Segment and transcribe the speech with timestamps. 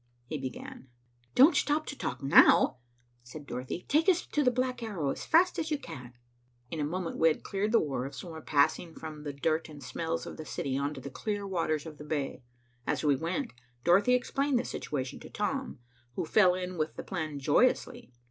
[0.25, 0.87] he began.
[1.35, 2.77] "Don't stop to talk now,"
[3.21, 3.85] said Dorothy.
[3.87, 6.13] "Take us to the Black Arrow as fast as you can."
[6.71, 9.83] In a moment we had cleared the wharves and were passing from the dirt and
[9.83, 12.41] smells of the city on to the clear waters of the bay.
[12.87, 13.53] As we went,
[13.83, 15.77] Dorothy explained the situation to Tom,
[16.15, 18.11] who fell in with the plan joyously.